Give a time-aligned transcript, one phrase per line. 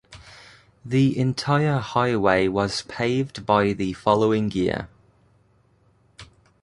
[0.83, 4.89] The entire highway was paved by the following year.